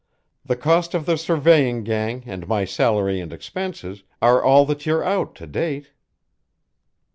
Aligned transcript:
The 0.43 0.55
cost 0.55 0.95
of 0.95 1.05
the 1.05 1.15
surveying 1.15 1.83
gang 1.83 2.23
and 2.25 2.47
my 2.47 2.65
salary 2.65 3.19
and 3.21 3.31
expenses 3.31 4.01
are 4.19 4.41
all 4.41 4.65
that 4.65 4.83
you 4.87 4.95
are 4.95 5.03
out 5.03 5.35
to 5.35 5.45
date." 5.45 5.91